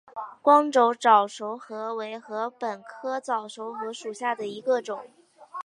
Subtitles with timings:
[0.41, 5.05] 光轴早熟禾为禾本科早熟禾属下的一个种。